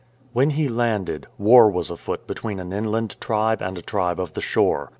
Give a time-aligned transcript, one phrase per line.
[0.33, 4.41] When he landed, war was afoot between an inland tribe and a tribe of the
[4.41, 4.89] shore.